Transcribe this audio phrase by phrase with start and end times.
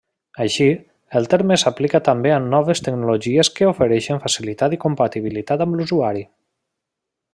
[0.43, 0.67] Així,
[1.19, 6.25] el terme s'aplica també a noves tecnologies que ofereixen facilitat i compatibilitat amb l'usuari.